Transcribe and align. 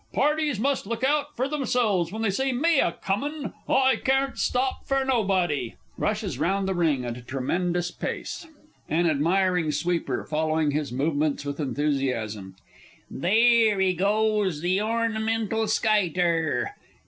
Parties 0.13 0.59
must 0.59 0.87
look 0.87 1.03
out 1.03 1.37
fur 1.37 1.47
themselves 1.47 2.11
when 2.11 2.23
they 2.23 2.31
see 2.31 2.51
me 2.51 2.79
a 2.79 2.93
comin', 2.93 3.53
I 3.69 3.97
carn't 4.03 4.39
stop 4.39 4.83
fur 4.83 5.03
nobody! 5.03 5.75
[Rushes 5.95 6.39
round 6.39 6.67
the 6.67 6.73
ring 6.73 7.05
at 7.05 7.17
a 7.17 7.21
tremendous 7.21 7.91
pace. 7.91 8.47
AN 8.89 9.05
ADMIRING 9.05 9.71
SWEEPER 9.71 10.23
(following 10.23 10.71
his 10.71 10.91
movements 10.91 11.45
with 11.45 11.59
enthusiasm). 11.59 12.55
Theer 13.15 13.79
he 13.79 13.93
goes 13.93 14.61
the 14.61 14.81
Ornimental 14.81 15.67
Skyter! 15.67 16.71